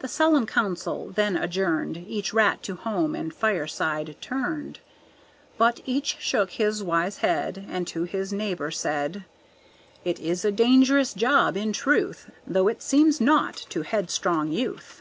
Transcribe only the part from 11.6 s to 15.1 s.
truth, Though it seems naught to headstrong youth."